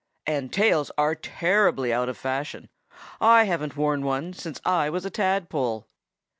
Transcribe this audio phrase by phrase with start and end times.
[0.25, 2.69] And tails are terribly out of fashion.
[3.19, 5.85] I haven't worn one since I was a tadpole."